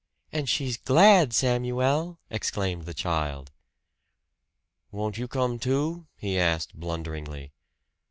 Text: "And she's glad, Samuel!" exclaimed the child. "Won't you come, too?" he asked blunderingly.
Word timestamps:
"And 0.31 0.49
she's 0.49 0.77
glad, 0.77 1.31
Samuel!" 1.31 2.17
exclaimed 2.31 2.87
the 2.87 2.93
child. 2.95 3.51
"Won't 4.91 5.19
you 5.19 5.27
come, 5.27 5.59
too?" 5.59 6.07
he 6.17 6.39
asked 6.39 6.73
blunderingly. 6.73 7.53